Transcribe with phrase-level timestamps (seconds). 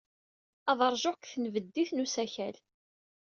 [0.71, 2.55] Ad ṛjuɣ deg tenbeddit n usakal.